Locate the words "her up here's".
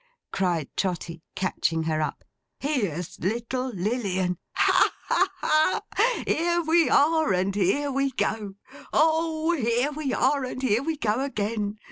1.83-3.19